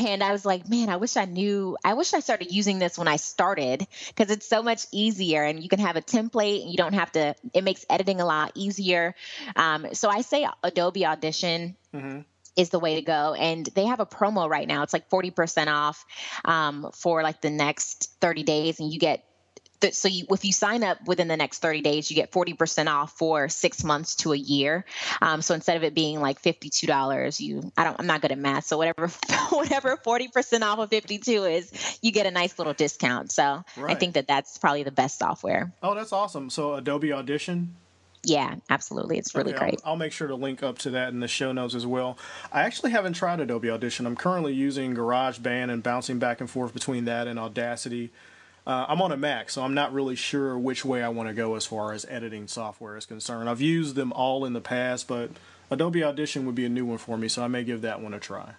[0.07, 1.77] And I was like, man, I wish I knew.
[1.85, 5.61] I wish I started using this when I started because it's so much easier and
[5.61, 8.53] you can have a template and you don't have to, it makes editing a lot
[8.55, 9.16] easier.
[9.57, 11.77] Um, so I say Adobe Audition.
[11.92, 12.21] Mm-hmm
[12.56, 13.34] is the way to go.
[13.34, 14.82] And they have a promo right now.
[14.82, 16.04] It's like 40% off
[16.44, 18.80] um, for like the next 30 days.
[18.80, 19.24] And you get,
[19.90, 23.12] so you, if you sign up within the next 30 days, you get 40% off
[23.12, 24.84] for six months to a year.
[25.20, 28.38] Um, so instead of it being like $52, you, I don't, I'm not good at
[28.38, 28.66] math.
[28.66, 29.08] So whatever,
[29.50, 33.32] whatever 40% off of 52 is, you get a nice little discount.
[33.32, 33.96] So right.
[33.96, 35.72] I think that that's probably the best software.
[35.82, 36.48] Oh, that's awesome.
[36.48, 37.74] So Adobe Audition
[38.24, 39.18] yeah, absolutely.
[39.18, 39.80] It's really okay, great.
[39.85, 42.18] I'll, I'll, make sure to link up to that in the show notes as well.
[42.52, 44.06] I actually haven't tried Adobe Audition.
[44.06, 48.11] I'm currently using GarageBand and bouncing back and forth between that and Audacity.
[48.64, 51.35] Uh, I'm on a Mac, so I'm not really sure which way I want to
[51.35, 53.48] go as far as editing software is concerned.
[53.48, 55.30] I've used them all in the past, but
[55.68, 58.14] Adobe Audition would be a new one for me, so I may give that one
[58.14, 58.54] a try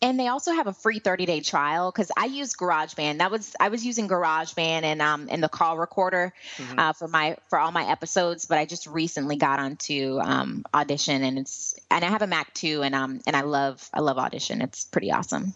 [0.00, 3.18] and they also have a free 30 day trial because I use GarageBand.
[3.18, 6.78] That was I was using GarageBand and um and the call recorder mm-hmm.
[6.78, 11.22] uh, for my for all my episodes, but I just recently got onto um, Audition
[11.24, 14.18] and it's and I have a Mac too, and um and I love I love
[14.18, 14.62] Audition.
[14.62, 15.54] It's pretty awesome.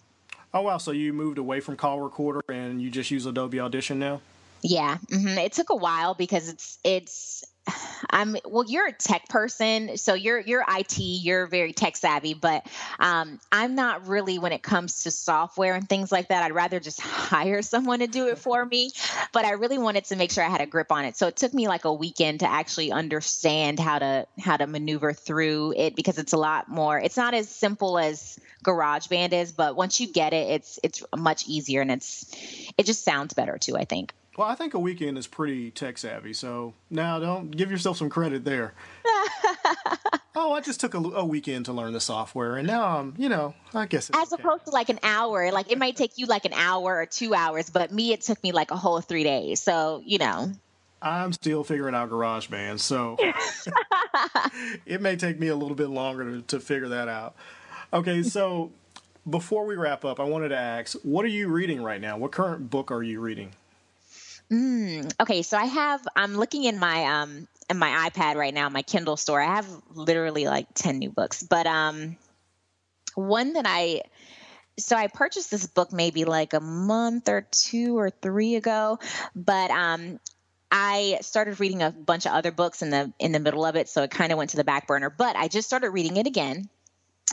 [0.54, 0.78] Oh wow!
[0.78, 4.20] So you moved away from call recorder and you just use Adobe Audition now?
[4.62, 5.38] Yeah, mm-hmm.
[5.38, 7.44] it took a while because it's it's
[8.10, 8.64] I'm well.
[8.66, 10.98] You're a tech person, so you're you're IT.
[10.98, 12.66] You're very tech savvy, but
[12.98, 16.42] um, I'm not really when it comes to software and things like that.
[16.42, 18.90] I'd rather just hire someone to do it for me.
[19.32, 21.36] But I really wanted to make sure I had a grip on it, so it
[21.36, 25.96] took me like a weekend to actually understand how to how to maneuver through it
[25.96, 26.98] because it's a lot more.
[26.98, 31.46] It's not as simple as GarageBand is, but once you get it, it's it's much
[31.46, 32.26] easier and it's
[32.76, 33.76] it just sounds better too.
[33.76, 34.12] I think.
[34.36, 38.08] Well, I think a weekend is pretty tech savvy, so now don't give yourself some
[38.08, 38.72] credit there.
[40.34, 43.28] oh, I just took a, a, weekend to learn the software, and now I'm, you
[43.28, 44.42] know, I guess as okay.
[44.42, 45.52] opposed to like an hour.
[45.52, 48.42] Like it might take you like an hour or two hours, but me, it took
[48.42, 49.60] me like a whole three days.
[49.60, 50.52] So you know.
[51.02, 53.16] I'm still figuring out GarageBand, so
[54.86, 57.34] it may take me a little bit longer to, to figure that out.
[57.92, 58.70] Okay, so
[59.28, 62.16] before we wrap up, I wanted to ask, what are you reading right now?
[62.16, 63.50] What current book are you reading?
[64.52, 68.68] Mm, okay, so I have I'm looking in my um in my iPad right now,
[68.68, 69.40] my Kindle store.
[69.40, 71.42] I have literally like 10 new books.
[71.42, 72.16] But um
[73.14, 74.02] one that I
[74.78, 78.98] so I purchased this book maybe like a month or two or three ago,
[79.36, 80.20] but um
[80.70, 83.88] I started reading a bunch of other books in the in the middle of it,
[83.88, 85.10] so it kind of went to the back burner.
[85.10, 86.68] But I just started reading it again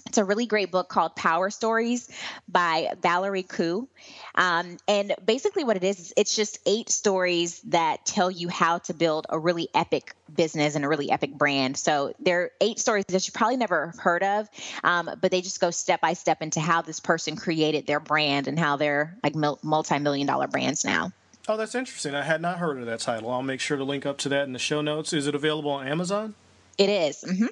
[0.06, 2.10] it's a really great book called Power Stories
[2.48, 3.88] by Valerie Khoo.
[4.36, 8.94] Um, and basically, what it is, it's just eight stories that tell you how to
[8.94, 11.78] build a really epic business and a really epic brand.
[11.78, 14.50] So there are eight stories that you probably never heard of,
[14.84, 18.48] um, but they just go step by step into how this person created their brand
[18.48, 21.12] and how they're like multi million dollar brands now.
[21.48, 22.14] Oh, that's interesting.
[22.14, 23.32] I had not heard of that title.
[23.32, 25.14] I'll make sure to link up to that in the show notes.
[25.14, 26.36] Is it available on Amazon?
[26.78, 27.24] It is.
[27.28, 27.48] Mm-hmm.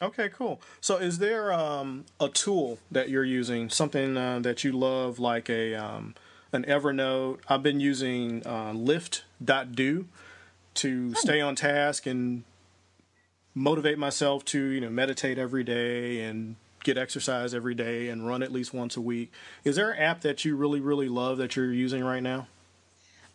[0.00, 0.60] Okay, cool.
[0.80, 5.50] So, is there um, a tool that you're using, something uh, that you love, like
[5.50, 6.14] a um,
[6.52, 7.40] an Evernote?
[7.48, 10.06] I've been using uh, Lift.do
[10.74, 11.18] to oh.
[11.18, 12.44] stay on task and
[13.54, 18.42] motivate myself to, you know, meditate every day and get exercise every day and run
[18.42, 19.32] at least once a week.
[19.64, 22.46] Is there an app that you really, really love that you're using right now?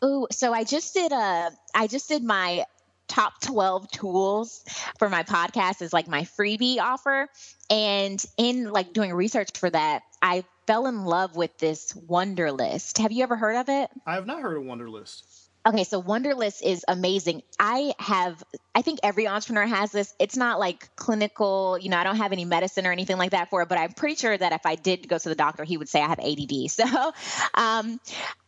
[0.02, 2.66] Oh, so I just did a I just did my
[3.14, 4.64] top 12 tools
[4.98, 7.30] for my podcast is like my freebie offer.
[7.70, 12.98] And in like doing research for that, I fell in love with this Wunderlist.
[12.98, 13.90] Have you ever heard of it?
[14.08, 15.24] I have not heard of Wunderlist.
[15.66, 17.42] Okay, so Wunderlist is amazing.
[17.58, 18.44] I have,
[18.76, 20.14] I think every entrepreneur has this.
[20.20, 23.50] It's not like clinical, you know, I don't have any medicine or anything like that
[23.50, 25.78] for it, but I'm pretty sure that if I did go to the doctor, he
[25.78, 26.52] would say I have ADD.
[26.70, 27.14] So
[27.54, 28.00] um,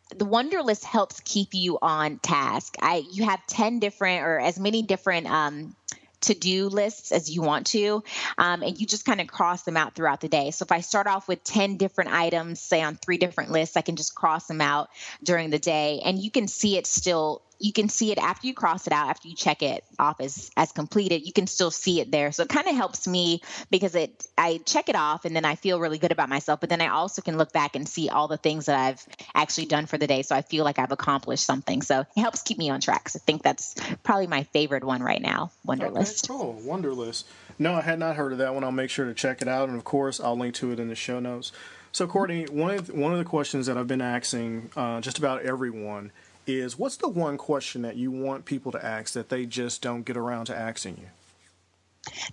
[0.09, 2.75] the Wunderlist helps keep you on task.
[2.81, 5.75] I you have 10 different or as many different um,
[6.21, 8.03] to do lists as you want to.
[8.37, 10.51] Um, and you just kind of cross them out throughout the day.
[10.51, 13.81] So if I start off with 10 different items, say on three different lists, I
[13.81, 14.89] can just cross them out
[15.23, 16.01] during the day.
[16.03, 19.09] And you can see it still you can see it after you cross it out
[19.09, 22.31] after you check it off as as completed you can still see it there.
[22.31, 25.55] So it kind of helps me because it i check it off and then i
[25.55, 28.27] feel really good about myself but then i also can look back and see all
[28.27, 31.45] the things that i've actually done for the day so i feel like i've accomplished
[31.45, 31.81] something.
[31.81, 35.01] So it helps keep me on track so i think that's probably my favorite one
[35.01, 37.23] right now wunderlist okay, cool wunderlist
[37.57, 38.63] no i had not heard of that one.
[38.63, 40.87] I'll make sure to check it out and of course i'll link to it in
[40.87, 41.51] the show notes.
[41.91, 45.17] So courtney one of the, one of the questions that i've been asking uh, just
[45.17, 46.11] about everyone
[46.47, 50.03] is what's the one question that you want people to ask that they just don't
[50.03, 51.07] get around to asking you?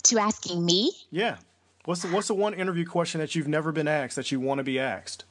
[0.04, 0.92] To asking me?
[1.10, 1.36] Yeah.
[1.84, 4.58] What's the what's the one interview question that you've never been asked that you want
[4.58, 5.24] to be asked?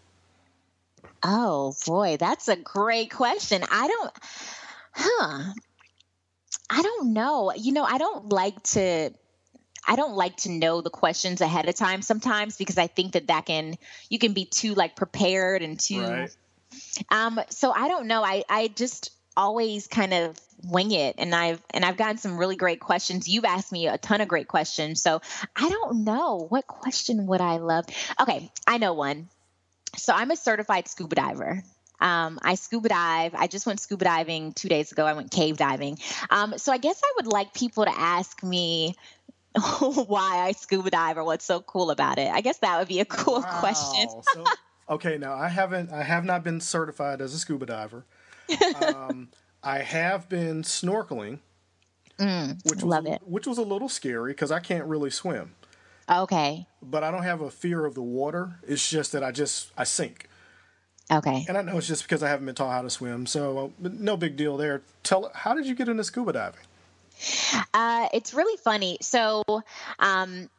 [1.24, 3.64] Oh boy, that's a great question.
[3.72, 4.12] I don't
[4.92, 5.54] huh.
[6.70, 7.54] I don't know.
[7.56, 9.12] You know, I don't like to
[9.88, 13.28] I don't like to know the questions ahead of time sometimes because I think that
[13.28, 13.76] that can
[14.10, 16.36] you can be too like prepared and too right.
[17.10, 18.24] Um, so I don't know.
[18.24, 22.56] I, I just always kind of wing it and I've and I've gotten some really
[22.56, 23.28] great questions.
[23.28, 25.02] You've asked me a ton of great questions.
[25.02, 25.22] So
[25.56, 27.86] I don't know what question would I love.
[28.20, 29.30] Okay, I know one.
[29.98, 31.64] So I'm a certified scuba diver.
[32.00, 33.36] Um, I scuba dive.
[33.36, 35.06] I just went scuba diving two days ago.
[35.06, 36.00] I went cave diving.
[36.30, 38.96] Um, so I guess I would like people to ask me
[39.80, 42.32] why I scuba dive or what's so cool about it.
[42.32, 43.60] I guess that would be a cool wow.
[43.60, 44.10] question.
[44.34, 44.46] so
[44.92, 48.04] Okay, now I haven't, I have not been certified as a scuba diver.
[48.86, 49.30] Um,
[49.64, 51.39] I have been snorkeling,
[52.20, 53.22] mm, which love was, it.
[53.26, 55.56] Which was a little scary because I can't really swim.
[56.10, 56.68] Okay.
[56.82, 58.56] But I don't have a fear of the water.
[58.68, 60.28] It's just that I just I sink.
[61.10, 61.46] Okay.
[61.48, 63.89] And I know it's just because I haven't been taught how to swim, so uh,
[63.94, 64.82] no big deal there.
[65.04, 66.60] Tell how did you get into scuba diving?
[67.74, 68.98] Uh, it's really funny.
[69.00, 69.44] So,
[70.00, 70.50] um,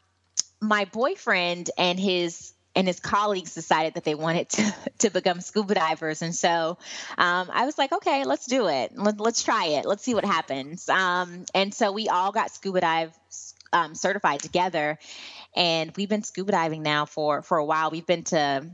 [0.61, 5.75] my boyfriend and his and his colleagues decided that they wanted to, to become scuba
[5.75, 6.23] divers.
[6.23, 6.79] And so
[7.19, 8.93] um, I was like, okay, let's do it.
[8.97, 9.85] Let, us try it.
[9.85, 10.89] Let's see what happens.
[10.89, 13.19] Um, and so we all got scuba dive
[13.73, 14.99] um, certified together.
[15.55, 17.91] And we've been scuba diving now for, for a while.
[17.91, 18.67] We've been to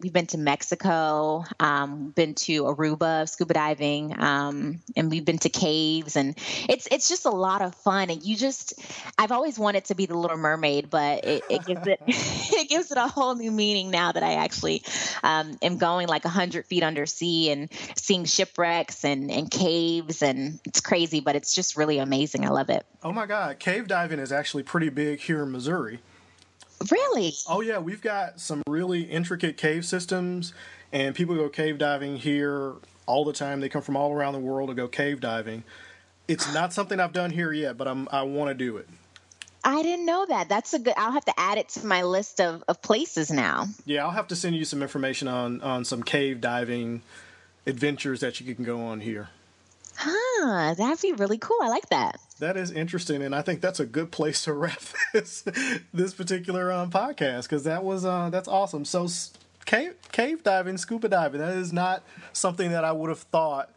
[0.00, 5.48] we've been to Mexico, um, been to Aruba scuba diving, um, and we've been to
[5.48, 6.36] caves, and
[6.68, 8.10] it's it's just a lot of fun.
[8.10, 8.74] And you just,
[9.18, 12.90] I've always wanted to be the Little Mermaid, but it, it gives it it gives
[12.90, 14.82] it a whole new meaning now that I actually
[15.22, 20.60] um, am going like hundred feet under sea and seeing shipwrecks and and caves, and
[20.64, 22.44] it's crazy, but it's just really amazing.
[22.44, 22.84] I love it.
[23.02, 26.00] Oh my God, cave diving is actually pretty big here in Missouri.
[26.90, 27.32] Really?
[27.48, 30.52] Oh yeah, we've got some really intricate cave systems,
[30.92, 32.74] and people go cave diving here
[33.06, 33.60] all the time.
[33.60, 35.64] They come from all around the world to go cave diving.
[36.28, 38.88] It's not something I've done here yet, but I'm I want to do it.
[39.64, 40.48] I didn't know that.
[40.48, 40.94] That's a good.
[40.96, 43.66] I'll have to add it to my list of, of places now.
[43.84, 47.02] Yeah, I'll have to send you some information on on some cave diving
[47.66, 49.28] adventures that you can go on here.
[49.96, 51.58] Huh, that'd be really cool.
[51.62, 52.20] I like that.
[52.38, 54.80] That is interesting, and I think that's a good place to wrap
[55.12, 55.42] this
[55.94, 58.84] this particular um, podcast because that was uh, that's awesome.
[58.84, 59.08] So,
[59.64, 62.02] cave cave diving, scuba diving, that is not
[62.34, 63.70] something that I would have thought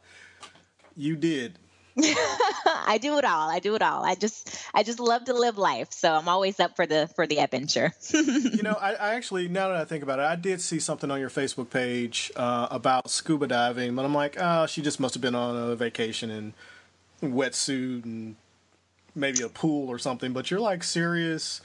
[0.98, 1.58] you did.
[1.98, 3.50] I do it all.
[3.50, 4.04] I do it all.
[4.04, 7.26] I just I just love to live life, so I'm always up for the for
[7.28, 7.94] the adventure.
[8.14, 11.10] you know, I, I, actually now that I think about it, I did see something
[11.10, 15.14] on your Facebook page uh, about scuba diving, but I'm like, oh, she just must
[15.14, 16.54] have been on a vacation in
[17.22, 18.36] wetsuit and
[19.16, 20.34] maybe a pool or something.
[20.34, 21.62] But you're like serious.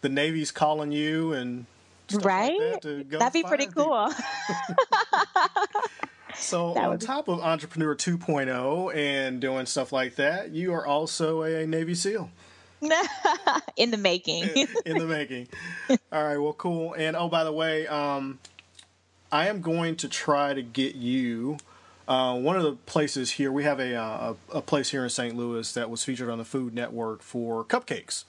[0.00, 1.66] The Navy's calling you and
[2.12, 2.58] right.
[2.58, 4.10] Like that That'd be pretty cool.
[6.38, 11.66] So on top of Entrepreneur 2.0 and doing stuff like that, you are also a
[11.66, 12.30] Navy SEAL.
[13.76, 14.44] in the making.
[14.54, 15.48] in, in, the making.
[16.12, 16.36] All right.
[16.36, 16.94] Well, cool.
[16.94, 18.38] And oh, by the way, um,
[19.32, 21.56] I am going to try to get you.
[22.08, 25.10] Uh, one of the places here, we have a, uh, a, a place here in
[25.10, 25.36] St.
[25.36, 28.24] Louis that was featured on the Food Network for cupcakes.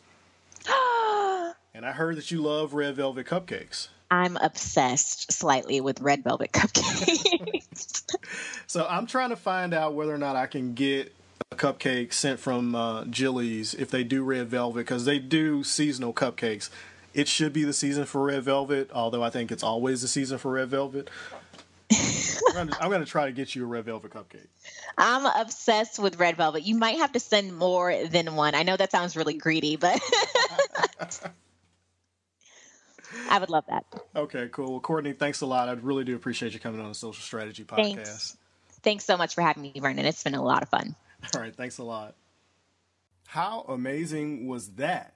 [1.74, 3.90] and I heard that you love red velvet cupcakes.
[4.10, 8.04] I'm obsessed slightly with red velvet cupcakes.
[8.68, 11.14] so I'm trying to find out whether or not I can get
[11.52, 16.14] a cupcake sent from uh, Jilly's if they do red velvet because they do seasonal
[16.14, 16.70] cupcakes.
[17.14, 20.38] It should be the season for red velvet, although I think it's always the season
[20.38, 21.10] for red velvet.
[21.92, 24.48] I'm, gonna, try to get you a red velvet cupcake.
[24.98, 26.64] I'm obsessed with red velvet.
[26.64, 28.56] You might have to send more than one.
[28.56, 30.00] I know that sounds really greedy, but
[33.30, 33.86] I would love that.
[34.16, 34.72] Okay, cool.
[34.72, 35.70] Well, Courtney, thanks a lot.
[35.70, 37.76] I really do appreciate you coming on the Social Strategy Podcast.
[37.78, 38.38] Thanks.
[38.82, 40.06] Thanks so much for having me, Vernon.
[40.06, 40.96] It's been a lot of fun.
[41.36, 42.16] All right, thanks a lot.
[43.28, 45.14] How amazing was that?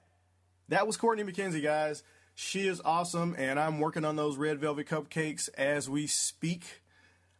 [0.68, 2.02] That was Courtney McKenzie, guys.
[2.34, 6.82] She is awesome, and I'm working on those red velvet cupcakes as we speak.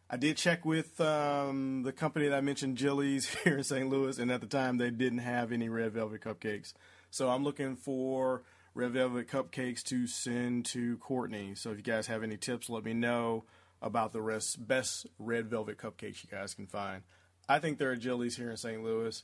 [0.09, 3.89] I did check with um, the company that I mentioned, Jilly's, here in St.
[3.89, 6.73] Louis, and at the time they didn't have any red velvet cupcakes.
[7.09, 8.43] So I'm looking for
[8.75, 11.55] red velvet cupcakes to send to Courtney.
[11.55, 13.45] So if you guys have any tips, let me know
[13.81, 17.01] about the rest, best red velvet cupcakes you guys can find.
[17.49, 18.83] I think there are Jilly's here in St.
[18.83, 19.23] Louis.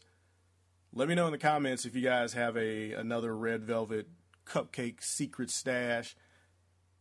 [0.93, 4.07] Let me know in the comments if you guys have a another red velvet
[4.50, 6.16] cupcake secret stash.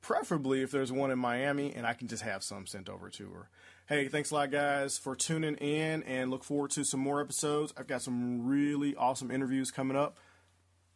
[0.01, 3.31] Preferably if there's one in Miami and I can just have some sent over to
[3.31, 3.49] her.
[3.87, 7.73] Hey, thanks a lot, guys, for tuning in and look forward to some more episodes.
[7.77, 10.19] I've got some really awesome interviews coming up.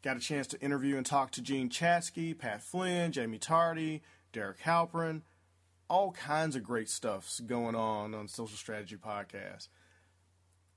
[0.03, 4.61] Got a chance to interview and talk to Jean Chatzky, Pat Flynn, Jaime Tardy, Derek
[4.61, 5.23] Halpern.
[5.89, 9.69] All kinds of great stuff's going on on Social Strategy Podcast.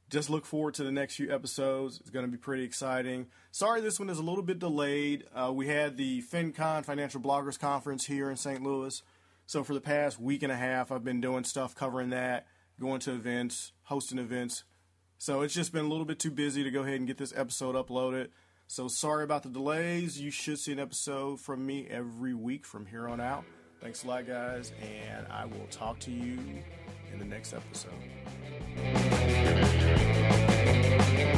[0.09, 1.99] Just look forward to the next few episodes.
[1.99, 3.27] It's going to be pretty exciting.
[3.51, 5.25] Sorry, this one is a little bit delayed.
[5.33, 8.61] Uh, we had the FinCon Financial Bloggers Conference here in St.
[8.61, 9.01] Louis.
[9.47, 12.47] So for the past week and a half, I've been doing stuff covering that,
[12.79, 14.63] going to events, hosting events.
[15.17, 17.33] So it's just been a little bit too busy to go ahead and get this
[17.35, 18.29] episode uploaded.
[18.67, 20.19] So sorry about the delays.
[20.19, 23.43] You should see an episode from me every week from here on out.
[23.81, 26.39] Thanks a lot, guys, and I will talk to you
[27.11, 27.93] in the next episode.
[30.65, 31.34] Thank you.